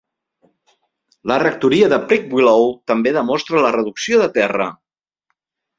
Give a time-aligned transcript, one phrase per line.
[1.31, 4.71] La rectoria de Prickwillow també demostra la reducció de terra.